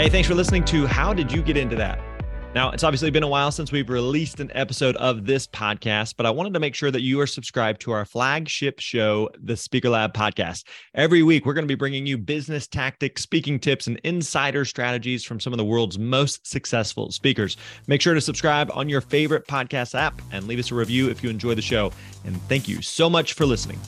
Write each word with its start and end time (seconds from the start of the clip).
Hey, 0.00 0.08
thanks 0.08 0.26
for 0.26 0.34
listening 0.34 0.64
to 0.64 0.86
How 0.86 1.12
Did 1.12 1.30
You 1.30 1.42
Get 1.42 1.58
Into 1.58 1.76
That? 1.76 2.00
Now, 2.54 2.70
it's 2.70 2.84
obviously 2.84 3.10
been 3.10 3.22
a 3.22 3.28
while 3.28 3.52
since 3.52 3.70
we've 3.70 3.90
released 3.90 4.40
an 4.40 4.50
episode 4.54 4.96
of 4.96 5.26
this 5.26 5.46
podcast, 5.46 6.14
but 6.16 6.24
I 6.24 6.30
wanted 6.30 6.54
to 6.54 6.58
make 6.58 6.74
sure 6.74 6.90
that 6.90 7.02
you 7.02 7.20
are 7.20 7.26
subscribed 7.26 7.82
to 7.82 7.90
our 7.90 8.06
flagship 8.06 8.80
show, 8.80 9.28
the 9.38 9.58
Speaker 9.58 9.90
Lab 9.90 10.14
podcast. 10.14 10.64
Every 10.94 11.22
week, 11.22 11.44
we're 11.44 11.52
going 11.52 11.66
to 11.66 11.68
be 11.68 11.74
bringing 11.74 12.06
you 12.06 12.16
business 12.16 12.66
tactics, 12.66 13.20
speaking 13.20 13.58
tips, 13.60 13.88
and 13.88 14.00
insider 14.02 14.64
strategies 14.64 15.22
from 15.22 15.38
some 15.38 15.52
of 15.52 15.58
the 15.58 15.66
world's 15.66 15.98
most 15.98 16.46
successful 16.46 17.10
speakers. 17.10 17.58
Make 17.86 18.00
sure 18.00 18.14
to 18.14 18.22
subscribe 18.22 18.70
on 18.72 18.88
your 18.88 19.02
favorite 19.02 19.46
podcast 19.46 19.94
app 19.94 20.22
and 20.32 20.48
leave 20.48 20.60
us 20.60 20.70
a 20.70 20.74
review 20.74 21.10
if 21.10 21.22
you 21.22 21.28
enjoy 21.28 21.54
the 21.54 21.60
show. 21.60 21.92
And 22.24 22.40
thank 22.44 22.68
you 22.68 22.80
so 22.80 23.10
much 23.10 23.34
for 23.34 23.44
listening. 23.44 23.78